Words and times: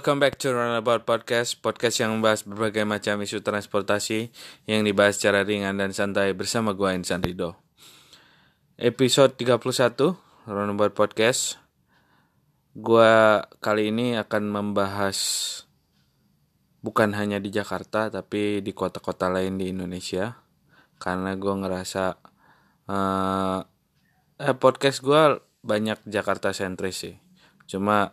welcome 0.00 0.16
back 0.16 0.40
to 0.40 0.48
Runabout 0.48 1.04
Podcast 1.04 1.60
Podcast 1.60 2.00
yang 2.00 2.16
membahas 2.16 2.48
berbagai 2.48 2.88
macam 2.88 3.20
isu 3.20 3.44
transportasi 3.44 4.32
Yang 4.64 4.80
dibahas 4.88 5.20
secara 5.20 5.44
ringan 5.44 5.76
dan 5.76 5.92
santai 5.92 6.32
bersama 6.32 6.72
gue 6.72 6.88
Insan 6.96 7.20
Rido. 7.20 7.60
Episode 8.80 9.36
31 9.36 9.60
Runabout 10.48 10.96
Podcast. 10.96 11.60
Gue 12.72 13.44
kali 13.60 13.92
ini 13.92 14.16
akan 14.16 14.48
membahas 14.48 15.20
Bukan 16.80 17.12
hanya 17.12 17.36
di 17.36 17.52
Jakarta 17.52 18.08
tapi 18.08 18.64
di 18.64 18.72
kota-kota 18.72 19.28
lain 19.28 19.60
di 19.60 19.68
Indonesia. 19.68 20.32
Karena 20.96 21.36
gue 21.36 21.54
ngerasa 21.60 22.04
uh, 22.88 23.60
eh, 24.48 24.56
Podcast 24.56 25.04
gue 25.04 25.44
banyak 25.60 26.08
Jakarta 26.08 26.56
sentris 26.56 27.04
sih. 27.04 27.20
Cuma 27.68 28.08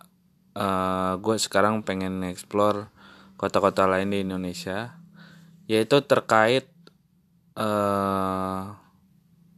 uh, 0.57 0.61
eh, 0.65 1.13
gue 1.21 1.35
sekarang 1.37 1.85
pengen 1.85 2.25
explore 2.25 2.89
kota-kota 3.37 3.85
lain 3.85 4.09
di 4.09 4.25
Indonesia 4.25 4.97
yaitu 5.69 6.01
terkait 6.01 6.65
uh, 7.59 8.73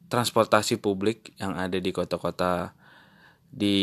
transportasi 0.09 0.81
publik 0.81 1.37
yang 1.37 1.55
ada 1.55 1.77
di 1.77 1.93
kota-kota 1.93 2.73
di 3.45 3.79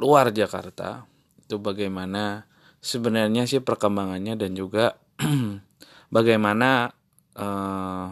luar 0.00 0.32
Jakarta. 0.32 1.04
Itu 1.44 1.60
bagaimana 1.60 2.48
sebenarnya 2.80 3.44
sih 3.44 3.60
perkembangannya 3.60 4.34
dan 4.40 4.56
juga 4.56 4.96
bagaimana 6.16 6.96
uh, 7.36 8.08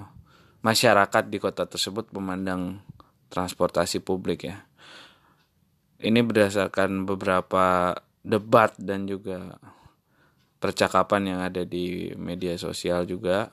masyarakat 0.61 1.25
di 1.33 1.39
kota 1.41 1.65
tersebut 1.65 2.13
memandang 2.13 2.85
transportasi 3.33 4.05
publik 4.05 4.47
ya. 4.47 4.69
Ini 6.05 6.21
berdasarkan 6.21 7.09
beberapa 7.09 7.97
debat 8.25 8.73
dan 8.81 9.05
juga 9.05 9.61
percakapan 10.57 11.37
yang 11.37 11.41
ada 11.45 11.69
di 11.69 12.17
media 12.17 12.57
sosial 12.57 13.05
juga. 13.05 13.53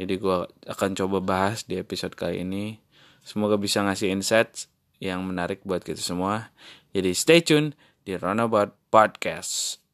Jadi 0.00 0.16
gue 0.16 0.48
akan 0.64 0.90
coba 0.96 1.18
bahas 1.20 1.68
di 1.68 1.76
episode 1.76 2.16
kali 2.16 2.40
ini. 2.40 2.80
Semoga 3.20 3.60
bisa 3.60 3.84
ngasih 3.84 4.08
insight 4.08 4.72
yang 4.96 5.20
menarik 5.28 5.60
buat 5.68 5.84
kita 5.84 6.00
semua. 6.00 6.48
Jadi 6.96 7.12
stay 7.12 7.44
tune 7.44 7.76
di 8.08 8.16
Runabout 8.16 8.72
Podcast. 8.88 9.84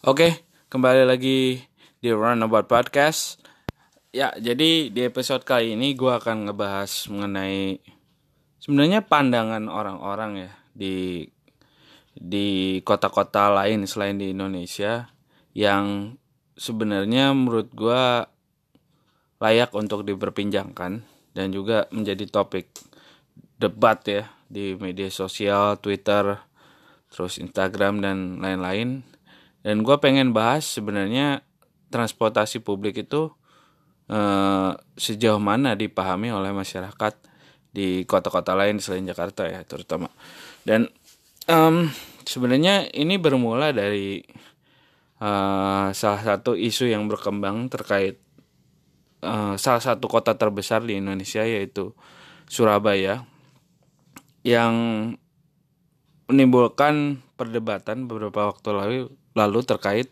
Oke, 0.00 0.42
kembali 0.72 1.04
lagi 1.04 1.69
di 2.00 2.08
Runabout 2.08 2.64
Podcast. 2.64 3.44
Ya, 4.08 4.32
jadi 4.40 4.88
di 4.88 5.00
episode 5.04 5.44
kali 5.44 5.76
ini 5.76 5.92
gue 5.92 6.08
akan 6.08 6.48
ngebahas 6.48 6.88
mengenai 7.12 7.76
sebenarnya 8.56 9.04
pandangan 9.04 9.68
orang-orang 9.68 10.48
ya 10.48 10.52
di 10.72 11.28
di 12.16 12.80
kota-kota 12.82 13.52
lain 13.52 13.84
selain 13.84 14.16
di 14.16 14.32
Indonesia 14.32 15.12
yang 15.52 16.16
sebenarnya 16.56 17.36
menurut 17.36 17.68
gue 17.70 18.04
layak 19.38 19.70
untuk 19.76 20.02
diperpinjangkan 20.02 21.04
dan 21.36 21.46
juga 21.52 21.86
menjadi 21.92 22.26
topik 22.26 22.66
debat 23.60 24.00
ya 24.08 24.24
di 24.48 24.72
media 24.74 25.12
sosial, 25.12 25.76
Twitter, 25.78 26.40
terus 27.12 27.36
Instagram 27.36 28.00
dan 28.02 28.40
lain-lain 28.40 29.04
dan 29.60 29.84
gue 29.84 29.96
pengen 30.00 30.32
bahas 30.32 30.64
sebenarnya 30.64 31.44
transportasi 31.90 32.62
publik 32.62 33.04
itu 33.04 33.34
eh, 34.08 34.72
sejauh 34.96 35.42
mana 35.42 35.74
dipahami 35.74 36.30
oleh 36.30 36.54
masyarakat 36.54 37.14
di 37.70 38.02
kota-kota 38.06 38.54
lain 38.58 38.82
selain 38.82 39.06
Jakarta 39.06 39.46
ya 39.46 39.62
terutama. 39.62 40.10
Dan 40.66 40.90
um, 41.46 41.86
sebenarnya 42.26 42.90
ini 42.90 43.16
bermula 43.16 43.70
dari 43.70 44.22
uh, 45.22 45.94
salah 45.94 46.22
satu 46.22 46.58
isu 46.58 46.90
yang 46.90 47.06
berkembang 47.06 47.70
terkait 47.70 48.18
uh, 49.22 49.54
salah 49.54 49.82
satu 49.82 50.10
kota 50.10 50.34
terbesar 50.34 50.82
di 50.82 50.98
Indonesia 50.98 51.46
yaitu 51.46 51.94
Surabaya 52.50 53.22
yang 54.42 54.74
menimbulkan 56.26 57.22
perdebatan 57.38 58.10
beberapa 58.10 58.50
waktu 58.50 58.68
lalu 58.74 58.98
lalu 59.34 59.60
terkait 59.62 60.10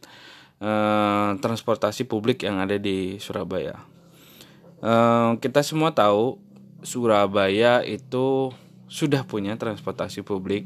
uh, 0.62 1.38
transportasi 1.38 2.06
publik 2.06 2.46
yang 2.46 2.62
ada 2.62 2.78
di 2.78 3.18
Surabaya. 3.18 3.82
Uh, 4.78 5.34
kita 5.42 5.62
semua 5.66 5.90
tahu 5.90 6.38
Surabaya 6.86 7.82
itu 7.82 8.54
sudah 8.86 9.26
punya 9.26 9.58
transportasi 9.58 10.22
publik 10.22 10.64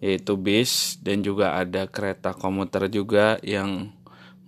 yaitu 0.00 0.36
bis 0.36 1.00
dan 1.00 1.24
juga 1.24 1.56
ada 1.56 1.88
kereta 1.88 2.36
komuter 2.36 2.92
juga 2.92 3.40
yang 3.40 3.96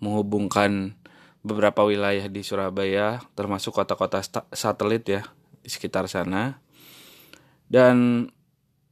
menghubungkan 0.00 0.92
beberapa 1.40 1.88
wilayah 1.88 2.28
di 2.28 2.44
Surabaya 2.44 3.24
termasuk 3.32 3.72
kota-kota 3.72 4.20
satelit 4.52 5.08
ya 5.08 5.22
di 5.64 5.70
sekitar 5.72 6.04
sana 6.10 6.60
dan 7.68 8.28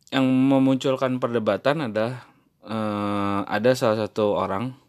yang 0.09 0.25
memunculkan 0.25 1.19
perdebatan 1.19 1.91
adalah 1.91 2.25
uh, 2.65 3.43
ada 3.45 3.75
salah 3.75 4.07
satu 4.07 4.39
orang 4.39 4.86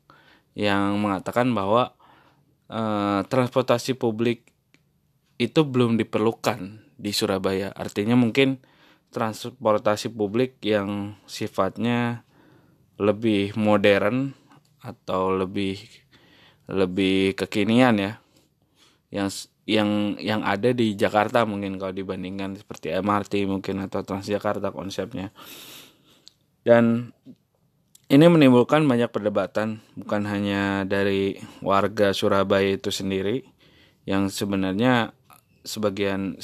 yang 0.58 0.98
mengatakan 0.98 1.54
bahwa 1.54 1.94
uh, 2.74 3.22
transportasi 3.30 3.94
publik 3.94 4.50
itu 5.38 5.62
belum 5.62 6.02
diperlukan 6.02 6.82
di 6.98 7.14
Surabaya. 7.14 7.70
Artinya 7.78 8.18
mungkin 8.18 8.58
transportasi 9.14 10.10
publik 10.10 10.58
yang 10.66 11.14
sifatnya 11.30 12.26
lebih 12.98 13.54
modern 13.54 14.34
atau 14.82 15.30
lebih 15.30 15.78
lebih 16.66 17.38
kekinian 17.38 18.02
ya. 18.02 18.14
Yang 19.14 19.54
yang 19.70 20.18
yang 20.18 20.42
ada 20.42 20.74
di 20.74 20.98
Jakarta 20.98 21.46
mungkin 21.46 21.78
kalau 21.78 21.94
dibandingkan 21.94 22.58
seperti 22.58 22.98
MRT 22.98 23.46
mungkin 23.46 23.86
atau 23.86 24.02
Transjakarta 24.02 24.74
konsepnya. 24.74 25.30
Dan 26.66 27.14
ini 28.08 28.26
menimbulkan 28.32 28.88
banyak 28.88 29.12
perdebatan 29.12 29.84
bukan 30.00 30.24
hanya 30.32 30.88
dari 30.88 31.36
warga 31.60 32.16
Surabaya 32.16 32.80
itu 32.80 32.88
sendiri 32.88 33.44
yang 34.08 34.32
sebenarnya 34.32 35.12
sebagian 35.68 36.40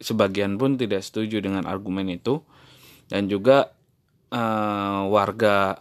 sebagian 0.00 0.56
pun 0.56 0.80
tidak 0.80 1.04
setuju 1.04 1.44
dengan 1.44 1.68
argumen 1.68 2.08
itu. 2.08 2.40
Dan 3.12 3.28
juga 3.28 3.76
uh, 4.32 5.04
warga 5.12 5.76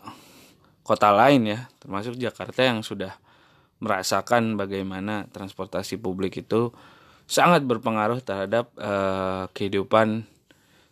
kota 0.84 1.16
lain 1.16 1.48
ya 1.48 1.60
termasuk 1.80 2.20
Jakarta 2.20 2.68
yang 2.68 2.84
sudah 2.84 3.16
merasakan 3.80 4.60
bagaimana 4.60 5.32
transportasi 5.32 5.96
publik 5.96 6.44
itu 6.44 6.76
sangat 7.24 7.64
berpengaruh 7.64 8.20
terhadap 8.20 8.68
uh, 8.76 9.48
kehidupan 9.56 10.28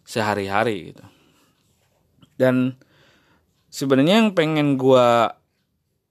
sehari-hari 0.08 0.96
gitu. 0.96 1.06
Dan 2.40 2.80
sebenarnya 3.70 4.22
yang 4.26 4.36
pengen 4.36 4.76
gua 4.76 5.38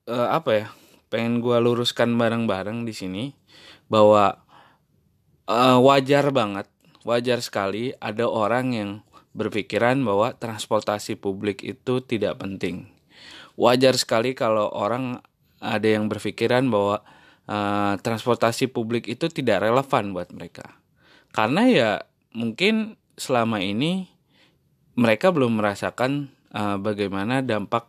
uh, 0.07 0.29
apa 0.31 0.51
ya 0.51 0.67
pengen 1.11 1.39
gua 1.43 1.59
luruskan 1.59 2.15
bareng-bareng 2.15 2.83
di 2.83 2.93
sini 2.95 3.23
bahwa 3.91 4.39
uh, 5.47 5.77
wajar 5.83 6.31
banget 6.33 6.67
wajar 7.07 7.39
sekali 7.39 7.95
ada 7.97 8.27
orang 8.27 8.65
yang 8.75 8.91
berpikiran 9.33 10.01
bahwa 10.03 10.35
transportasi 10.35 11.15
publik 11.15 11.61
itu 11.61 12.01
tidak 12.03 12.41
penting. 12.41 12.89
Wajar 13.59 13.95
sekali 13.95 14.33
kalau 14.33 14.71
orang 14.71 15.21
ada 15.59 15.87
yang 15.87 16.07
berpikiran 16.07 16.67
bahwa 16.71 17.03
uh, 17.45 17.93
transportasi 17.99 18.71
publik 18.71 19.05
itu 19.05 19.27
tidak 19.29 19.63
relevan 19.63 20.15
buat 20.15 20.31
mereka. 20.31 20.79
Karena 21.35 21.67
ya 21.69 21.91
mungkin 22.33 22.97
selama 23.19 23.59
ini 23.61 24.07
mereka 24.95 25.29
belum 25.29 25.59
merasakan 25.59 26.31
uh, 26.53 26.77
bagaimana 26.81 27.41
dampak 27.41 27.87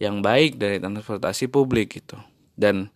yang 0.00 0.24
baik 0.24 0.56
dari 0.56 0.80
transportasi 0.80 1.52
publik 1.52 2.00
gitu. 2.00 2.16
Dan 2.56 2.88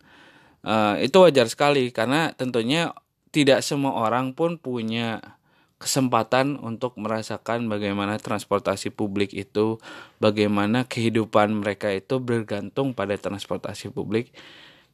uh, 0.65 0.97
itu 0.97 1.15
wajar 1.21 1.45
sekali 1.45 1.93
karena 1.93 2.33
tentunya 2.33 2.91
tidak 3.29 3.61
semua 3.61 3.93
orang 3.99 4.33
pun 4.33 4.57
punya 4.57 5.21
kesempatan 5.75 6.55
untuk 6.57 6.95
merasakan 6.95 7.67
bagaimana 7.67 8.15
transportasi 8.17 8.95
publik 8.95 9.35
itu, 9.35 9.77
bagaimana 10.23 10.87
kehidupan 10.87 11.61
mereka 11.61 11.91
itu 11.91 12.17
bergantung 12.17 12.95
pada 12.95 13.13
transportasi 13.19 13.91
publik. 13.91 14.33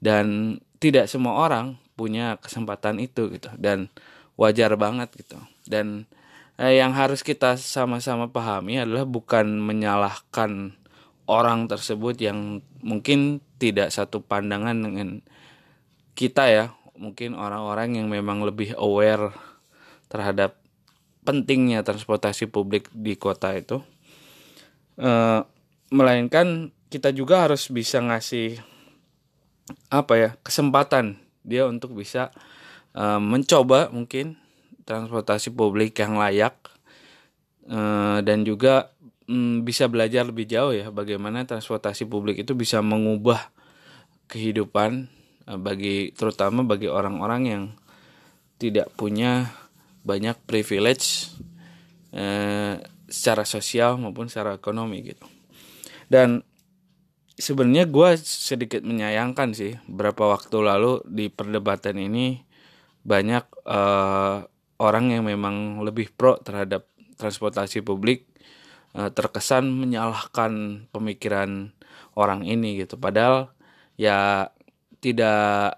Dan 0.01 0.57
tidak 0.81 1.05
semua 1.05 1.37
orang 1.37 1.77
punya 1.93 2.35
kesempatan 2.41 2.97
itu 2.97 3.29
gitu. 3.29 3.53
Dan 3.55 3.93
wajar 4.35 4.73
banget 4.73 5.13
gitu. 5.13 5.37
Dan 5.69 6.09
eh, 6.61 6.77
yang 6.77 6.93
harus 6.93 7.25
kita 7.25 7.57
sama-sama 7.57 8.29
pahami 8.29 8.77
adalah 8.77 9.09
bukan 9.09 9.57
menyalahkan 9.57 10.77
orang 11.25 11.65
tersebut 11.65 12.21
yang 12.21 12.61
mungkin 12.85 13.41
tidak 13.57 13.89
satu 13.89 14.21
pandangan 14.21 14.77
dengan 14.77 15.25
kita 16.13 16.45
ya. 16.53 16.65
Mungkin 17.01 17.33
orang-orang 17.33 17.97
yang 17.97 18.07
memang 18.13 18.45
lebih 18.45 18.77
aware 18.77 19.33
terhadap 20.05 20.61
pentingnya 21.25 21.81
transportasi 21.81 22.45
publik 22.45 22.93
di 22.93 23.17
kota 23.17 23.57
itu. 23.57 23.81
Uh, 25.01 25.41
melainkan 25.89 26.69
kita 26.93 27.09
juga 27.09 27.47
harus 27.47 27.71
bisa 27.73 27.97
ngasih 28.03 28.61
apa 29.87 30.13
ya 30.19 30.29
kesempatan 30.43 31.15
dia 31.41 31.63
untuk 31.65 31.95
bisa 31.95 32.29
uh, 32.93 33.17
mencoba 33.17 33.87
mungkin 33.89 34.35
transportasi 34.83 35.53
publik 35.53 35.97
yang 36.01 36.17
layak 36.17 36.57
uh, 37.69 38.19
dan 38.25 38.43
juga 38.43 38.91
um, 39.29 39.61
bisa 39.61 39.87
belajar 39.87 40.27
lebih 40.27 40.45
jauh 40.49 40.73
ya 40.75 40.89
bagaimana 40.89 41.45
transportasi 41.45 42.05
publik 42.09 42.43
itu 42.43 42.57
bisa 42.57 42.83
mengubah 42.83 43.51
kehidupan 44.27 45.07
uh, 45.47 45.59
bagi 45.59 46.11
terutama 46.15 46.63
bagi 46.65 46.91
orang-orang 46.91 47.41
yang 47.47 47.63
tidak 48.61 48.93
punya 48.93 49.49
banyak 50.05 50.37
privilege 50.45 51.33
uh, 52.13 52.77
secara 53.09 53.43
sosial 53.43 53.97
maupun 53.97 54.29
secara 54.29 54.55
ekonomi 54.57 55.01
gitu. 55.03 55.25
Dan 56.07 56.45
sebenarnya 57.35 57.89
gue 57.89 58.09
sedikit 58.21 58.85
menyayangkan 58.85 59.57
sih 59.57 59.73
berapa 59.89 60.37
waktu 60.37 60.57
lalu 60.61 61.01
di 61.09 61.27
perdebatan 61.33 61.97
ini 61.97 62.45
banyak 63.01 63.45
uh, 63.65 64.45
orang 64.81 65.13
yang 65.13 65.29
memang 65.29 65.85
lebih 65.85 66.09
pro 66.09 66.41
terhadap 66.41 66.89
transportasi 67.21 67.85
publik 67.85 68.25
uh, 68.97 69.13
terkesan 69.13 69.69
menyalahkan 69.69 70.85
pemikiran 70.89 71.69
orang 72.17 72.43
ini 72.43 72.81
gitu. 72.81 72.97
Padahal 72.97 73.53
ya 73.95 74.49
tidak 74.99 75.77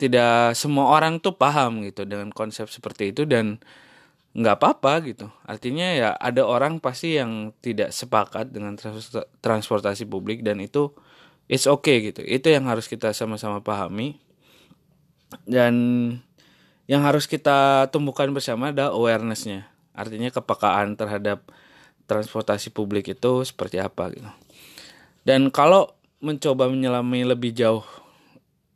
tidak 0.00 0.56
semua 0.56 0.96
orang 0.96 1.20
tuh 1.20 1.36
paham 1.36 1.84
gitu 1.84 2.08
dengan 2.08 2.32
konsep 2.32 2.66
seperti 2.72 3.12
itu 3.14 3.28
dan 3.28 3.60
nggak 4.34 4.56
apa-apa 4.62 4.92
gitu. 5.06 5.26
Artinya 5.44 5.86
ya 5.92 6.10
ada 6.16 6.46
orang 6.46 6.78
pasti 6.78 7.18
yang 7.18 7.52
tidak 7.60 7.90
sepakat 7.90 8.50
dengan 8.54 8.78
transportasi 9.42 10.06
publik 10.06 10.40
dan 10.46 10.62
itu 10.62 10.94
it's 11.50 11.66
okay 11.66 12.00
gitu. 12.10 12.22
Itu 12.22 12.48
yang 12.48 12.70
harus 12.70 12.86
kita 12.86 13.10
sama-sama 13.12 13.60
pahami. 13.60 14.22
Dan 15.46 15.74
yang 16.90 17.06
harus 17.06 17.30
kita 17.30 17.86
tumbuhkan 17.94 18.34
bersama 18.34 18.74
adalah 18.74 18.90
awarenessnya. 18.90 19.70
Artinya 19.94 20.34
kepekaan 20.34 20.98
terhadap 20.98 21.46
transportasi 22.10 22.74
publik 22.74 23.14
itu 23.14 23.46
seperti 23.46 23.78
apa 23.78 24.10
gitu. 24.10 24.26
Dan 25.22 25.54
kalau 25.54 25.94
mencoba 26.18 26.66
menyelami 26.66 27.22
lebih 27.22 27.54
jauh 27.54 27.86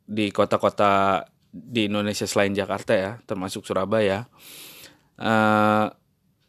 di 0.07 0.31
kota-kota 0.31 1.27
di 1.51 1.91
Indonesia 1.91 2.29
selain 2.29 2.55
Jakarta 2.55 2.93
ya 2.95 3.13
termasuk 3.25 3.63
Surabaya 3.67 4.27
uh, 5.23 5.87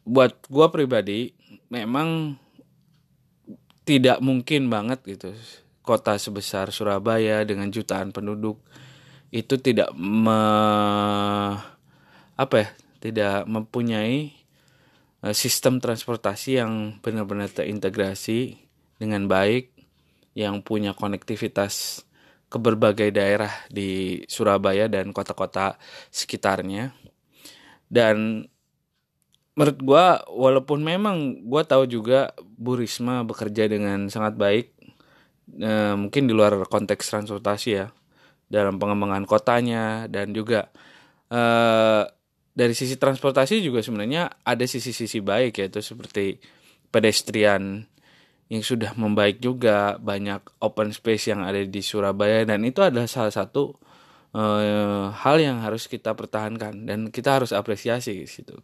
buat 0.02 0.32
gue 0.46 0.66
pribadi 0.70 1.30
memang 1.70 2.38
tidak 3.86 4.18
mungkin 4.18 4.66
banget 4.66 5.00
gitu 5.06 5.30
kota 5.86 6.18
sebesar 6.18 6.74
Surabaya 6.74 7.46
dengan 7.46 7.70
jutaan 7.70 8.10
penduduk 8.10 8.58
itu 9.30 9.54
tidak 9.58 9.90
me, 9.96 10.40
apa 12.36 12.54
ya 12.56 12.68
tidak 13.02 13.46
mempunyai 13.46 14.34
uh, 15.22 15.34
sistem 15.34 15.78
transportasi 15.78 16.60
yang 16.62 16.98
benar-benar 17.02 17.50
terintegrasi 17.52 18.58
dengan 18.96 19.28
baik 19.28 19.72
yang 20.36 20.60
punya 20.60 20.92
konektivitas 20.92 22.04
ke 22.46 22.58
berbagai 22.60 23.10
daerah 23.10 23.50
di 23.72 24.22
Surabaya 24.30 24.86
dan 24.86 25.10
kota-kota 25.10 25.80
sekitarnya. 26.14 26.94
Dan 27.90 28.46
menurut 29.56 29.78
gue 29.80 30.06
walaupun 30.30 30.84
memang 30.84 31.42
gue 31.42 31.62
tahu 31.64 31.88
juga 31.88 32.36
Bu 32.44 32.76
Risma 32.76 33.24
bekerja 33.24 33.66
dengan 33.66 34.12
sangat 34.12 34.36
baik 34.36 34.76
e, 35.48 35.72
mungkin 35.96 36.28
di 36.28 36.36
luar 36.36 36.60
konteks 36.68 37.08
transportasi 37.08 37.68
ya 37.72 37.88
dalam 38.46 38.78
pengembangan 38.78 39.26
kotanya 39.26 40.06
dan 40.06 40.30
juga 40.30 40.70
e, 41.26 41.42
dari 42.56 42.72
sisi 42.72 42.96
transportasi 42.96 43.60
juga 43.60 43.82
sebenarnya 43.82 44.42
ada 44.46 44.64
sisi-sisi 44.64 45.20
baik 45.20 45.60
yaitu 45.60 45.82
seperti 45.82 46.38
pedestrian 46.88 47.84
yang 48.46 48.62
sudah 48.62 48.94
membaik 48.94 49.42
juga 49.42 49.98
banyak 49.98 50.62
open 50.62 50.94
space 50.94 51.34
yang 51.34 51.42
ada 51.42 51.58
di 51.66 51.82
Surabaya 51.82 52.46
dan 52.46 52.62
itu 52.62 52.78
adalah 52.78 53.10
salah 53.10 53.34
satu 53.34 53.74
e, 54.30 54.42
hal 55.10 55.36
yang 55.42 55.58
harus 55.66 55.90
kita 55.90 56.14
pertahankan 56.14 56.86
dan 56.86 57.10
kita 57.10 57.42
harus 57.42 57.50
apresiasi 57.50 58.22
situ. 58.30 58.54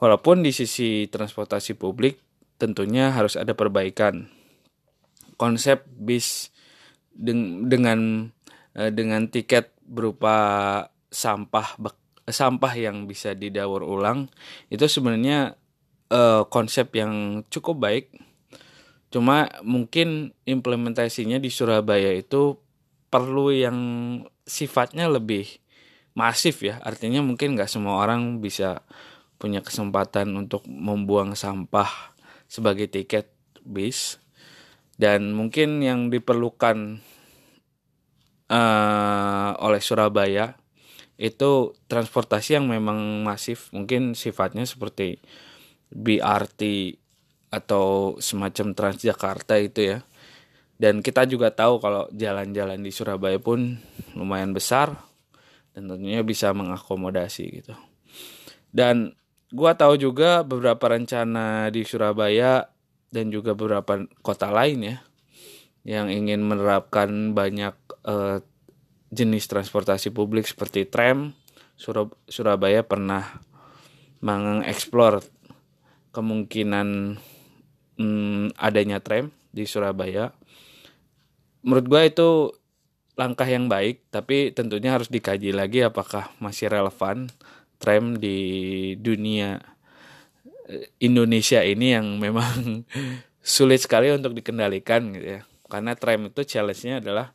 Walaupun 0.00 0.40
di 0.40 0.54
sisi 0.54 1.10
transportasi 1.10 1.76
publik 1.76 2.16
tentunya 2.56 3.12
harus 3.12 3.36
ada 3.36 3.52
perbaikan. 3.52 4.32
Konsep 5.36 5.84
bis 5.92 6.52
dengan 7.12 8.30
dengan 8.74 9.26
tiket 9.26 9.74
berupa 9.82 10.36
sampah 11.10 11.74
sampah 12.30 12.72
yang 12.78 13.10
bisa 13.10 13.34
didaur 13.34 13.82
ulang 13.82 14.30
itu 14.70 14.86
sebenarnya 14.86 15.58
uh, 16.14 16.46
konsep 16.46 16.94
yang 16.94 17.42
cukup 17.50 17.82
baik. 17.82 18.06
Cuma 19.10 19.50
mungkin 19.66 20.30
implementasinya 20.46 21.42
di 21.42 21.50
Surabaya 21.50 22.14
itu 22.14 22.62
perlu 23.10 23.50
yang 23.50 23.78
sifatnya 24.46 25.10
lebih 25.10 25.58
masif 26.14 26.62
ya. 26.62 26.78
Artinya 26.86 27.18
mungkin 27.18 27.58
nggak 27.58 27.66
semua 27.66 27.98
orang 28.06 28.38
bisa 28.38 28.86
punya 29.40 29.64
kesempatan 29.64 30.30
untuk 30.38 30.62
membuang 30.70 31.34
sampah 31.34 32.14
sebagai 32.46 32.86
tiket 32.86 33.30
bis 33.66 34.22
dan 35.00 35.32
mungkin 35.32 35.80
yang 35.80 36.12
diperlukan 36.12 37.00
uh, 38.50 39.50
oleh 39.62 39.80
Surabaya 39.80 40.58
itu 41.20 41.76
transportasi 41.86 42.56
yang 42.58 42.66
memang 42.66 43.22
masif 43.22 43.68
mungkin 43.76 44.16
sifatnya 44.16 44.64
seperti 44.64 45.20
BRT 45.92 46.96
atau 47.52 48.16
semacam 48.18 48.72
Transjakarta 48.72 49.60
itu 49.60 49.96
ya. 49.96 49.98
Dan 50.80 51.04
kita 51.04 51.28
juga 51.28 51.52
tahu 51.52 51.76
kalau 51.76 52.08
jalan-jalan 52.08 52.80
di 52.80 52.88
Surabaya 52.88 53.36
pun 53.36 53.76
lumayan 54.16 54.56
besar 54.56 54.96
dan 55.76 55.92
tentunya 55.92 56.24
bisa 56.24 56.56
mengakomodasi 56.56 57.44
gitu. 57.60 57.76
Dan 58.72 59.12
gua 59.52 59.76
tahu 59.76 60.00
juga 60.00 60.40
beberapa 60.40 60.88
rencana 60.88 61.68
di 61.68 61.84
Surabaya 61.84 62.64
dan 63.12 63.28
juga 63.28 63.52
beberapa 63.52 64.08
kota 64.24 64.48
lain 64.48 64.88
ya 64.88 64.96
yang 65.84 66.12
ingin 66.12 66.44
menerapkan 66.44 67.32
banyak 67.32 67.74
uh, 68.04 68.44
jenis 69.10 69.50
transportasi 69.50 70.14
publik 70.14 70.46
seperti 70.46 70.86
tram. 70.86 71.34
Surabaya 72.28 72.84
pernah 72.84 73.40
mengeksplor 74.20 75.24
kemungkinan 76.12 77.16
hmm, 77.96 78.52
adanya 78.60 79.00
tram 79.00 79.32
di 79.48 79.64
Surabaya. 79.64 80.36
Menurut 81.64 81.86
gue 81.88 82.02
itu 82.04 82.28
langkah 83.16 83.48
yang 83.48 83.68
baik, 83.68 84.08
tapi 84.08 84.52
tentunya 84.52 84.96
harus 84.96 85.08
dikaji 85.08 85.52
lagi 85.52 85.84
apakah 85.84 86.32
masih 86.40 86.72
relevan 86.72 87.28
tram 87.80 88.16
di 88.20 88.38
dunia 89.00 89.60
eh, 90.68 90.88
Indonesia 91.00 91.64
ini 91.64 91.96
yang 91.96 92.20
memang 92.20 92.84
sulit 93.40 93.80
sekali 93.80 94.12
untuk 94.12 94.36
dikendalikan 94.36 95.16
gitu 95.16 95.40
ya. 95.40 95.42
Karena 95.70 95.94
tram 95.94 96.26
itu 96.26 96.42
challenge-nya 96.42 96.98
adalah 96.98 97.30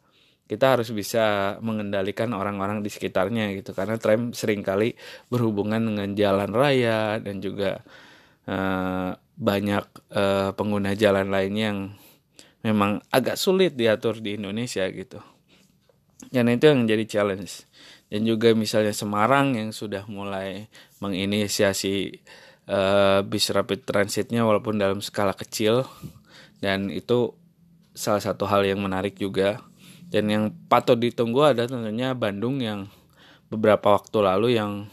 kita 0.45 0.77
harus 0.77 0.93
bisa 0.93 1.57
mengendalikan 1.65 2.29
orang-orang 2.37 2.85
di 2.85 2.93
sekitarnya 2.93 3.49
gitu 3.57 3.73
karena 3.73 3.97
tram 3.97 4.29
sering 4.29 4.61
kali 4.61 4.93
berhubungan 5.25 5.81
dengan 5.81 6.13
jalan 6.13 6.53
raya 6.53 7.17
dan 7.17 7.41
juga 7.41 7.81
uh, 8.45 9.17
banyak 9.35 9.85
uh, 10.13 10.53
pengguna 10.53 10.93
jalan 10.93 11.33
lain 11.33 11.53
yang 11.57 11.77
memang 12.61 13.01
agak 13.09 13.41
sulit 13.41 13.73
diatur 13.73 14.21
di 14.21 14.37
Indonesia 14.37 14.85
gitu. 14.89 15.17
Dan 16.29 16.49
itu 16.49 16.69
yang 16.69 16.85
jadi 16.85 17.05
challenge 17.09 17.65
dan 18.09 18.21
juga 18.25 18.53
misalnya 18.53 18.93
Semarang 18.93 19.57
yang 19.57 19.69
sudah 19.73 20.05
mulai 20.05 20.69
menginisiasi 21.01 22.21
uh, 22.69 23.25
bis 23.25 23.49
rapid 23.49 23.85
transitnya 23.85 24.45
walaupun 24.45 24.77
dalam 24.77 25.01
skala 25.01 25.33
kecil 25.33 25.85
dan 26.61 26.89
itu 26.93 27.33
salah 27.95 28.21
satu 28.21 28.45
hal 28.45 28.67
yang 28.67 28.83
menarik 28.83 29.15
juga. 29.17 29.63
Dan 30.05 30.29
yang 30.29 30.43
patut 30.69 30.99
ditunggu 30.99 31.55
ada 31.55 31.65
tentunya 31.65 32.13
Bandung 32.13 32.61
yang 32.61 32.85
beberapa 33.49 33.97
waktu 33.97 34.17
lalu 34.21 34.47
yang 34.59 34.85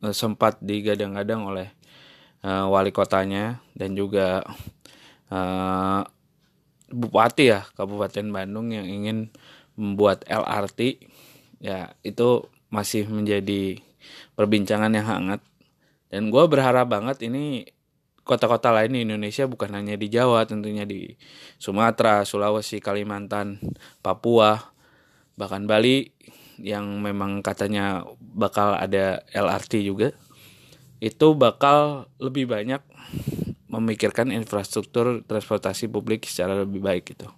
uh, 0.00 0.14
sempat 0.14 0.56
digadang-gadang 0.64 1.44
oleh 1.44 1.68
uh, 2.40 2.70
wali 2.72 2.88
kotanya 2.88 3.60
dan 3.76 3.92
juga 3.92 4.40
uh, 5.28 6.00
bupati 6.88 7.44
ya 7.52 7.66
Kabupaten 7.76 8.26
Bandung 8.30 8.72
yang 8.72 8.86
ingin 8.88 9.28
membuat 9.74 10.22
LRT 10.30 11.10
ya 11.58 11.92
itu 12.06 12.46
masih 12.70 13.10
menjadi 13.10 13.78
perbincangan 14.38 14.92
yang 14.94 15.06
hangat. 15.06 15.40
Dan 16.12 16.30
gue 16.30 16.44
berharap 16.46 16.90
banget 16.90 17.26
ini 17.26 17.66
kota-kota 18.24 18.72
lain 18.72 18.96
di 18.96 19.00
Indonesia 19.04 19.44
bukan 19.44 19.76
hanya 19.76 20.00
di 20.00 20.08
Jawa 20.08 20.48
tentunya 20.48 20.88
di 20.88 21.12
Sumatera, 21.60 22.24
Sulawesi, 22.24 22.80
Kalimantan, 22.80 23.60
Papua, 24.00 24.72
bahkan 25.36 25.68
Bali 25.68 26.08
yang 26.58 27.04
memang 27.04 27.44
katanya 27.44 28.06
bakal 28.18 28.74
ada 28.74 29.22
LRT 29.34 29.84
juga 29.84 30.16
itu 31.02 31.36
bakal 31.36 32.08
lebih 32.16 32.48
banyak 32.48 32.80
memikirkan 33.68 34.30
infrastruktur 34.32 35.20
transportasi 35.26 35.90
publik 35.90 36.24
secara 36.24 36.62
lebih 36.62 36.80
baik 36.80 37.12
gitu. 37.12 37.28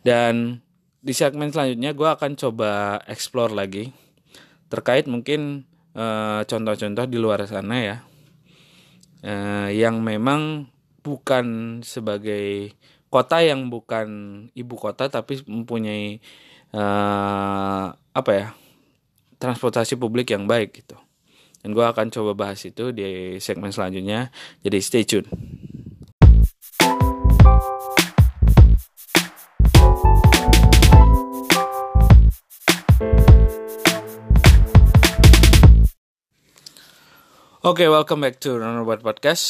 Dan 0.00 0.62
di 1.02 1.12
segmen 1.12 1.52
selanjutnya 1.52 1.92
gue 1.92 2.08
akan 2.08 2.38
coba 2.38 3.02
explore 3.10 3.52
lagi 3.52 3.92
terkait 4.72 5.04
mungkin 5.04 5.68
contoh 5.92 6.46
contoh-contoh 6.46 7.06
di 7.10 7.18
luar 7.18 7.42
sana 7.50 7.76
ya 7.82 7.96
uh, 9.24 9.68
yang 9.70 10.02
memang 10.02 10.68
bukan 11.02 11.78
sebagai 11.86 12.74
kota 13.08 13.40
yang 13.40 13.72
bukan 13.72 14.08
ibu 14.52 14.74
kota 14.76 15.08
tapi 15.08 15.40
mempunyai 15.48 16.20
uh, 16.76 17.94
apa 17.94 18.30
ya 18.34 18.48
transportasi 19.38 19.96
publik 19.96 20.34
yang 20.34 20.44
baik 20.44 20.84
gitu. 20.84 20.98
Dan 21.58 21.74
gue 21.74 21.82
akan 21.82 22.14
coba 22.14 22.32
bahas 22.38 22.62
itu 22.62 22.94
di 22.94 23.38
segmen 23.42 23.74
selanjutnya. 23.74 24.30
Jadi 24.62 24.78
stay 24.78 25.02
tune 25.02 25.26
Oke, 37.68 37.84
okay, 37.84 37.92
welcome 37.92 38.24
back 38.24 38.40
to 38.40 38.56
Runnerboard 38.56 39.04
Podcast. 39.04 39.44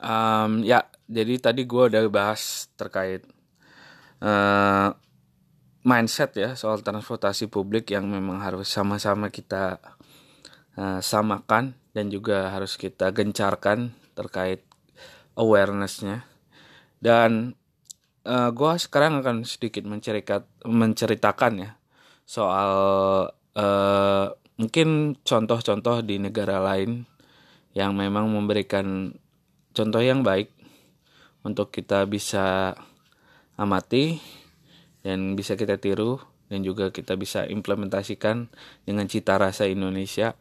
Um, 0.00 0.64
ya, 0.64 0.88
jadi 1.04 1.36
tadi 1.36 1.68
gue 1.68 1.92
udah 1.92 2.08
bahas 2.08 2.72
terkait 2.80 3.28
uh, 4.24 4.88
mindset 5.84 6.32
ya 6.32 6.56
soal 6.56 6.80
transportasi 6.80 7.52
publik 7.52 7.92
yang 7.92 8.08
memang 8.08 8.40
harus 8.40 8.72
sama-sama 8.72 9.28
kita 9.28 9.84
uh, 10.80 11.04
samakan 11.04 11.76
dan 11.92 12.08
juga 12.08 12.48
harus 12.56 12.80
kita 12.80 13.12
gencarkan 13.12 13.92
terkait 14.16 14.64
awarenessnya. 15.36 16.24
Dan 17.04 17.52
uh, 18.24 18.48
gue 18.48 18.72
sekarang 18.80 19.20
akan 19.20 19.44
sedikit 19.44 19.84
menceritakan 20.64 21.52
ya 21.60 21.76
soal 22.24 22.72
uh, 23.60 24.26
mungkin 24.56 25.20
contoh-contoh 25.20 26.00
di 26.00 26.16
negara 26.16 26.64
lain 26.64 27.04
yang 27.76 27.92
memang 27.92 28.32
memberikan 28.32 29.12
contoh 29.76 30.00
yang 30.00 30.24
baik 30.24 30.48
untuk 31.44 31.68
kita 31.68 32.08
bisa 32.08 32.72
amati 33.60 34.16
dan 35.04 35.36
bisa 35.36 35.60
kita 35.60 35.76
tiru 35.76 36.16
dan 36.48 36.64
juga 36.64 36.88
kita 36.88 37.20
bisa 37.20 37.44
implementasikan 37.44 38.48
dengan 38.88 39.04
cita 39.04 39.36
rasa 39.36 39.68
Indonesia 39.68 40.32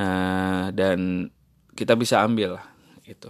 uh, 0.00 0.72
dan 0.72 1.28
kita 1.76 2.00
bisa 2.00 2.24
ambil 2.24 2.56
itu 3.04 3.28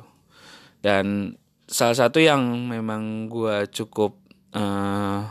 dan 0.79 1.35
salah 1.67 1.97
satu 1.97 2.23
yang 2.23 2.71
memang 2.71 3.27
gue 3.27 3.67
cukup 3.75 4.21
uh, 4.55 5.27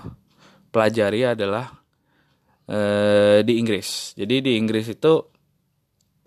pelajari 0.73 1.29
adalah 1.29 1.69
uh, 2.67 3.39
di 3.45 3.61
Inggris. 3.61 4.17
Jadi 4.17 4.41
di 4.41 4.51
Inggris 4.57 4.89
itu 4.89 5.32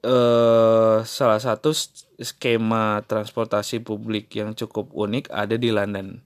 uh, 0.07 1.03
salah 1.03 1.41
satu 1.43 1.75
skema 2.23 3.03
transportasi 3.05 3.83
publik 3.83 4.31
yang 4.39 4.55
cukup 4.55 4.95
unik 4.95 5.35
ada 5.35 5.59
di 5.59 5.75
London. 5.75 6.23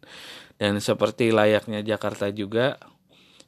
Dan 0.60 0.76
seperti 0.84 1.32
layaknya 1.32 1.80
Jakarta 1.80 2.28
juga. 2.28 2.76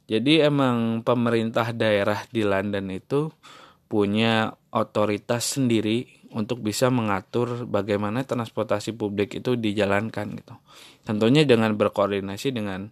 Jadi 0.09 0.41
emang 0.41 1.05
pemerintah 1.05 1.71
daerah 1.71 2.25
di 2.27 2.43
London 2.43 2.91
itu 2.91 3.29
punya 3.87 4.51
otoritas 4.73 5.55
sendiri 5.55 6.09
untuk 6.33 6.65
bisa 6.65 6.89
mengatur 6.89 7.69
bagaimana 7.69 8.25
transportasi 8.25 8.97
publik 8.97 9.37
itu 9.37 9.53
dijalankan 9.53 10.33
gitu. 10.33 10.57
Tentunya 11.05 11.45
dengan 11.45 11.77
berkoordinasi 11.77 12.49
dengan 12.51 12.89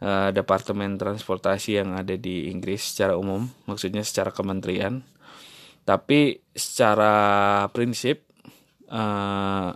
uh, 0.00 0.30
departemen 0.30 0.96
transportasi 0.96 1.82
yang 1.82 1.98
ada 1.98 2.14
di 2.14 2.48
Inggris 2.48 2.94
secara 2.94 3.18
umum, 3.18 3.50
maksudnya 3.66 4.06
secara 4.06 4.30
kementerian 4.30 5.02
tapi 5.90 6.38
secara 6.54 7.66
prinsip 7.74 8.22
uh, 8.94 9.74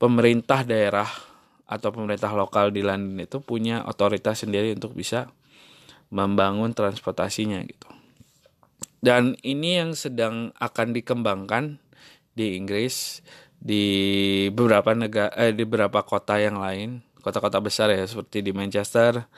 pemerintah 0.00 0.64
daerah 0.64 1.04
atau 1.68 1.92
pemerintah 1.92 2.32
lokal 2.32 2.72
di 2.72 2.80
London 2.80 3.28
itu 3.28 3.44
punya 3.44 3.84
otoritas 3.84 4.40
sendiri 4.40 4.72
untuk 4.72 4.96
bisa 4.96 5.28
membangun 6.08 6.72
transportasinya 6.72 7.60
gitu. 7.60 7.92
Dan 9.04 9.36
ini 9.44 9.84
yang 9.84 9.92
sedang 9.92 10.56
akan 10.56 10.96
dikembangkan 10.96 11.76
di 12.32 12.56
Inggris 12.56 13.20
di 13.60 13.84
beberapa 14.48 14.96
negara 14.96 15.28
eh, 15.36 15.52
di 15.52 15.68
beberapa 15.68 16.00
kota 16.08 16.40
yang 16.40 16.56
lain, 16.56 17.04
kota-kota 17.20 17.60
besar 17.60 17.92
ya 17.92 18.08
seperti 18.08 18.40
di 18.40 18.56
Manchester, 18.56 19.28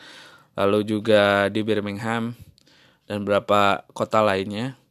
lalu 0.55 0.87
juga 0.87 1.51
di 1.51 1.67
Birmingham 1.67 2.31
dan 3.11 3.27
beberapa 3.27 3.83
kota 3.91 4.23
lainnya 4.23 4.86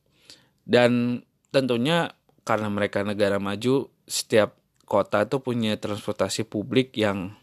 dan 0.66 1.22
tentunya 1.54 2.12
karena 2.46 2.68
mereka 2.70 3.06
negara 3.06 3.38
maju, 3.38 3.90
setiap 4.06 4.58
kota 4.86 5.26
itu 5.26 5.42
punya 5.42 5.78
transportasi 5.78 6.46
publik 6.46 6.94
yang 6.98 7.34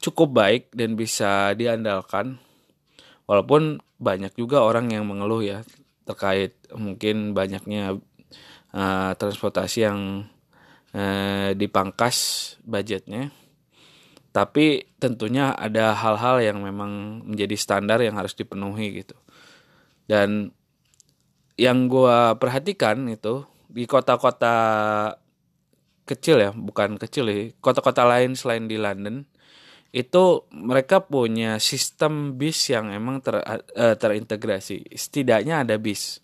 cukup 0.00 0.32
baik 0.32 0.64
dan 0.72 0.96
bisa 0.96 1.56
diandalkan. 1.56 2.40
Walaupun 3.28 3.80
banyak 4.00 4.34
juga 4.34 4.64
orang 4.64 4.90
yang 4.92 5.08
mengeluh 5.08 5.44
ya 5.44 5.64
terkait 6.08 6.56
mungkin 6.74 7.36
banyaknya 7.36 8.00
uh, 8.74 9.12
transportasi 9.14 9.78
yang 9.86 10.26
uh, 10.96 11.52
dipangkas 11.56 12.16
budgetnya. 12.64 13.30
Tapi 14.30 14.94
tentunya 15.02 15.50
ada 15.50 15.90
hal-hal 15.96 16.38
yang 16.38 16.58
memang 16.62 17.24
menjadi 17.26 17.56
standar 17.58 17.98
yang 17.98 18.14
harus 18.14 18.34
dipenuhi 18.34 19.02
gitu. 19.02 19.18
Dan 20.06 20.54
yang 21.60 21.92
gue 21.92 22.40
perhatikan 22.40 23.04
itu 23.12 23.44
di 23.68 23.84
kota-kota 23.84 24.56
kecil 26.08 26.40
ya 26.40 26.50
bukan 26.56 26.96
kecil 26.96 27.28
ya 27.28 27.52
kota-kota 27.60 28.08
lain 28.08 28.32
selain 28.32 28.64
di 28.64 28.80
London 28.80 29.28
itu 29.90 30.46
mereka 30.54 31.02
punya 31.02 31.58
sistem 31.58 32.38
bis 32.38 32.70
yang 32.70 32.94
emang 32.94 33.18
ter, 33.18 33.42
uh, 33.42 33.94
terintegrasi. 33.98 34.86
Setidaknya 34.94 35.66
ada 35.66 35.82
bis. 35.82 36.22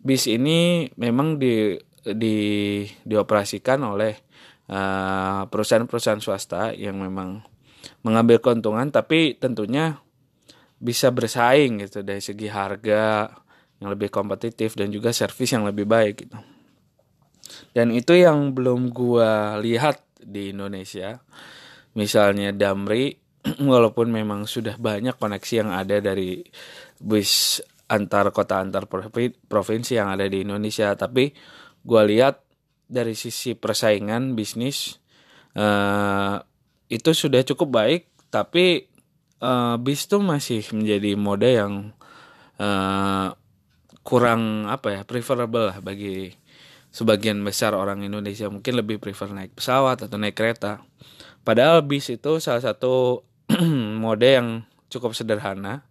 Bis 0.00 0.24
ini 0.24 0.88
memang 0.96 1.36
di 1.36 1.76
di 2.00 2.36
dioperasikan 3.04 3.76
oleh 3.84 4.16
uh, 4.72 5.44
perusahaan-perusahaan 5.52 6.24
swasta 6.24 6.72
yang 6.72 6.96
memang 6.96 7.44
mengambil 8.02 8.40
keuntungan 8.40 8.88
tapi 8.88 9.36
tentunya 9.36 10.00
bisa 10.82 11.14
bersaing 11.14 11.86
gitu 11.86 12.02
dari 12.02 12.18
segi 12.18 12.50
harga 12.50 13.30
yang 13.82 13.90
lebih 13.90 14.14
kompetitif 14.14 14.78
dan 14.78 14.94
juga 14.94 15.10
servis 15.10 15.50
yang 15.50 15.66
lebih 15.66 15.90
baik 15.90 16.14
gitu. 16.22 16.38
Dan 17.74 17.90
itu 17.90 18.14
yang 18.14 18.54
belum 18.54 18.94
gua 18.94 19.58
lihat 19.58 20.06
di 20.22 20.54
Indonesia. 20.54 21.18
Misalnya 21.98 22.54
Damri 22.54 23.10
walaupun 23.58 24.14
memang 24.14 24.46
sudah 24.46 24.78
banyak 24.78 25.18
koneksi 25.18 25.54
yang 25.66 25.70
ada 25.74 25.98
dari 25.98 26.46
bus 27.02 27.58
antar 27.90 28.30
kota 28.30 28.62
antar 28.62 28.86
provinsi 29.50 29.98
yang 29.98 30.14
ada 30.14 30.30
di 30.30 30.46
Indonesia, 30.46 30.94
tapi 30.94 31.34
gua 31.82 32.06
lihat 32.06 32.40
dari 32.86 33.18
sisi 33.18 33.58
persaingan 33.58 34.38
bisnis 34.38 35.02
uh, 35.58 36.38
itu 36.86 37.10
sudah 37.10 37.42
cukup 37.42 37.68
baik, 37.82 38.02
tapi 38.30 38.84
uh, 39.42 39.76
bis 39.80 40.06
itu 40.06 40.20
masih 40.22 40.62
menjadi 40.76 41.10
mode 41.18 41.50
yang 41.50 41.74
uh, 42.60 43.32
kurang 44.02 44.66
apa 44.66 44.90
ya 44.90 45.00
preferable 45.06 45.70
lah 45.70 45.78
bagi 45.78 46.34
sebagian 46.92 47.40
besar 47.40 47.72
orang 47.72 48.04
Indonesia. 48.04 48.46
Mungkin 48.46 48.78
lebih 48.78 49.00
prefer 49.00 49.32
naik 49.32 49.56
pesawat 49.56 50.04
atau 50.04 50.20
naik 50.20 50.36
kereta. 50.36 50.84
Padahal 51.42 51.82
bis 51.82 52.06
itu 52.12 52.38
salah 52.38 52.62
satu 52.62 53.24
mode 54.02 54.28
yang 54.28 54.62
cukup 54.92 55.16
sederhana. 55.16 55.88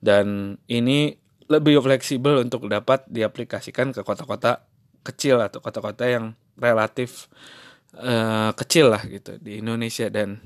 Dan 0.00 0.58
ini 0.66 1.16
lebih 1.48 1.80
fleksibel 1.84 2.40
untuk 2.40 2.66
dapat 2.72 3.04
diaplikasikan 3.08 3.92
ke 3.92 4.00
kota-kota 4.00 4.64
kecil 5.04 5.40
atau 5.44 5.60
kota-kota 5.60 6.08
yang 6.08 6.32
relatif 6.56 7.28
uh, 8.00 8.56
kecil 8.56 8.88
lah 8.88 9.04
gitu 9.04 9.36
di 9.40 9.60
Indonesia. 9.60 10.08
Dan 10.08 10.40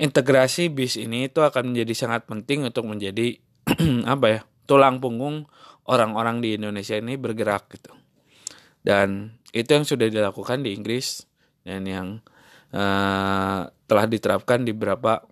integrasi 0.00 0.72
bis 0.72 0.96
ini 0.96 1.28
itu 1.28 1.44
akan 1.44 1.72
menjadi 1.76 1.92
sangat 1.92 2.24
penting 2.24 2.64
untuk 2.64 2.88
menjadi 2.88 3.36
apa 4.12 4.26
ya 4.28 4.40
tulang 4.68 5.02
punggung 5.02 5.46
orang-orang 5.88 6.38
di 6.40 6.58
Indonesia 6.58 6.96
ini 6.98 7.18
bergerak 7.18 7.70
gitu. 7.74 7.92
Dan 8.82 9.38
itu 9.54 9.70
yang 9.70 9.86
sudah 9.86 10.08
dilakukan 10.10 10.66
di 10.66 10.74
Inggris 10.74 11.26
dan 11.62 11.86
yang 11.86 12.08
uh, 12.74 13.68
telah 13.68 14.06
diterapkan 14.10 14.66
di 14.66 14.74
beberapa 14.74 15.22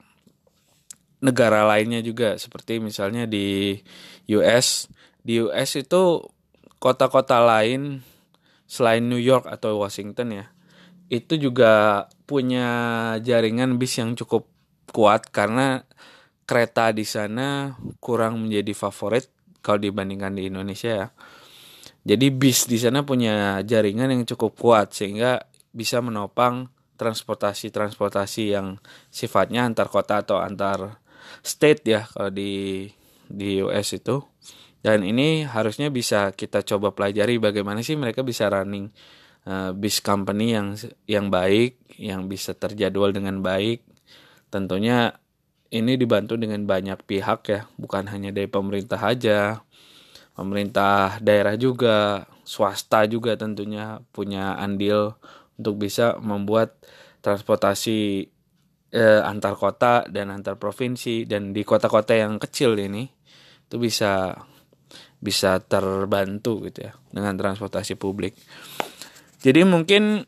negara 1.20 1.66
lainnya 1.68 2.00
juga 2.00 2.38
seperti 2.38 2.78
misalnya 2.78 3.26
di 3.26 3.78
US. 4.32 4.86
Di 5.20 5.42
US 5.42 5.76
itu 5.76 6.24
kota-kota 6.80 7.42
lain 7.42 8.00
selain 8.70 9.02
New 9.02 9.20
York 9.20 9.50
atau 9.50 9.82
Washington 9.82 10.30
ya 10.30 10.46
itu 11.10 11.34
juga 11.36 12.06
punya 12.24 12.70
jaringan 13.18 13.76
bis 13.82 13.98
yang 13.98 14.14
cukup 14.14 14.46
kuat 14.94 15.26
karena 15.34 15.82
kereta 16.50 16.90
di 16.90 17.06
sana 17.06 17.78
kurang 18.02 18.42
menjadi 18.42 18.74
favorit 18.74 19.30
kalau 19.62 19.78
dibandingkan 19.78 20.34
di 20.34 20.50
Indonesia 20.50 21.06
ya. 21.06 21.08
Jadi 22.02 22.26
bis 22.34 22.66
di 22.66 22.74
sana 22.74 23.06
punya 23.06 23.62
jaringan 23.62 24.10
yang 24.10 24.26
cukup 24.26 24.58
kuat 24.58 24.90
sehingga 24.90 25.46
bisa 25.70 26.02
menopang 26.02 26.66
transportasi-transportasi 26.98 28.50
yang 28.50 28.82
sifatnya 29.14 29.62
antar 29.62 29.86
kota 29.86 30.26
atau 30.26 30.42
antar 30.42 30.98
state 31.38 31.86
ya 31.86 32.02
kalau 32.10 32.34
di 32.34 32.90
di 33.30 33.62
US 33.62 33.94
itu. 33.94 34.18
Dan 34.80 35.04
ini 35.04 35.44
harusnya 35.44 35.92
bisa 35.92 36.32
kita 36.34 36.64
coba 36.64 36.90
pelajari 36.90 37.36
bagaimana 37.36 37.84
sih 37.84 37.94
mereka 38.00 38.24
bisa 38.24 38.48
running 38.48 38.88
uh, 39.44 39.76
bis 39.76 40.00
company 40.00 40.56
yang 40.56 40.74
yang 41.04 41.28
baik, 41.28 41.78
yang 42.00 42.26
bisa 42.26 42.56
terjadwal 42.56 43.12
dengan 43.12 43.44
baik. 43.44 43.84
Tentunya 44.48 45.19
ini 45.70 45.94
dibantu 45.94 46.34
dengan 46.34 46.66
banyak 46.66 47.06
pihak 47.06 47.40
ya, 47.46 47.60
bukan 47.78 48.10
hanya 48.10 48.34
dari 48.34 48.50
pemerintah 48.50 48.98
aja. 48.98 49.62
Pemerintah 50.34 51.22
daerah 51.22 51.54
juga, 51.54 52.26
swasta 52.42 53.06
juga 53.06 53.38
tentunya 53.38 54.02
punya 54.10 54.58
andil 54.58 55.14
untuk 55.60 55.78
bisa 55.78 56.16
membuat 56.18 56.80
transportasi 57.20 58.26
eh, 58.90 59.20
antar 59.22 59.54
kota 59.54 60.08
dan 60.10 60.34
antar 60.34 60.58
provinsi 60.58 61.28
dan 61.28 61.54
di 61.54 61.62
kota-kota 61.62 62.16
yang 62.16 62.40
kecil 62.42 62.74
ini 62.74 63.06
itu 63.70 63.76
bisa 63.78 64.34
bisa 65.20 65.60
terbantu 65.62 66.66
gitu 66.66 66.90
ya 66.90 66.92
dengan 67.12 67.36
transportasi 67.36 67.94
publik. 67.94 68.34
Jadi 69.44 69.62
mungkin 69.68 70.24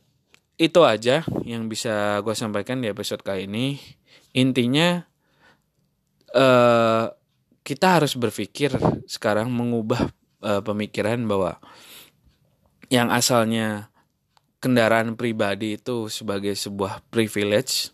itu 0.60 0.80
aja 0.84 1.26
yang 1.42 1.66
bisa 1.66 2.20
gue 2.22 2.36
sampaikan 2.36 2.78
di 2.78 2.92
episode 2.92 3.24
kali 3.24 3.50
ini. 3.50 3.80
Intinya 4.32 5.04
uh, 6.34 7.12
kita 7.62 8.00
harus 8.00 8.18
berpikir 8.18 8.74
sekarang 9.06 9.48
mengubah 9.52 10.10
uh, 10.42 10.60
pemikiran 10.60 11.22
bahwa 11.30 11.62
yang 12.92 13.08
asalnya 13.08 13.92
kendaraan 14.62 15.18
pribadi 15.18 15.80
itu 15.80 16.06
sebagai 16.06 16.54
sebuah 16.54 17.02
privilege, 17.08 17.90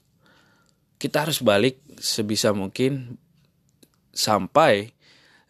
kita 0.99 1.29
harus 1.29 1.41
balik 1.41 1.81
sebisa 1.97 2.51
mungkin 2.51 3.17
sampai 4.11 4.91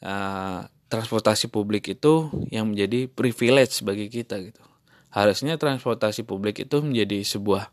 uh, 0.05 0.68
transportasi 0.92 1.48
publik 1.48 1.96
itu 1.96 2.29
yang 2.53 2.70
menjadi 2.70 3.09
privilege 3.09 3.81
bagi 3.81 4.12
kita 4.12 4.38
gitu. 4.40 4.62
Harusnya 5.09 5.57
transportasi 5.57 6.29
publik 6.29 6.68
itu 6.68 6.85
menjadi 6.85 7.24
sebuah 7.24 7.72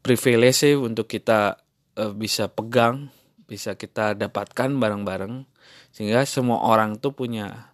privilege 0.00 0.78
untuk 0.78 1.10
kita 1.10 1.58
uh, 1.98 2.14
bisa 2.14 2.46
pegang, 2.46 3.10
bisa 3.52 3.76
kita 3.76 4.16
dapatkan 4.16 4.72
bareng-bareng 4.72 5.44
sehingga 5.92 6.24
semua 6.24 6.64
orang 6.64 6.96
tuh 6.96 7.12
punya 7.12 7.68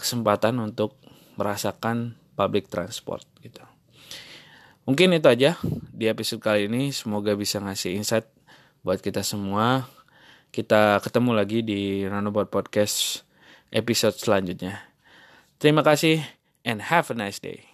kesempatan 0.00 0.56
untuk 0.56 0.96
merasakan 1.36 2.16
public 2.32 2.72
transport 2.72 3.28
gitu. 3.44 3.60
Mungkin 4.88 5.12
itu 5.12 5.28
aja 5.28 5.60
di 5.92 6.08
episode 6.08 6.40
kali 6.40 6.66
ini. 6.66 6.90
Semoga 6.96 7.36
bisa 7.36 7.60
ngasih 7.60 7.92
insight 7.92 8.26
buat 8.80 9.04
kita 9.04 9.20
semua. 9.20 9.84
Kita 10.48 10.98
ketemu 11.04 11.36
lagi 11.36 11.60
di 11.60 12.02
Nanobot 12.08 12.48
Podcast 12.48 13.22
episode 13.68 14.16
selanjutnya. 14.16 14.80
Terima 15.60 15.84
kasih 15.84 16.24
and 16.64 16.88
have 16.88 17.12
a 17.12 17.16
nice 17.16 17.38
day. 17.38 17.68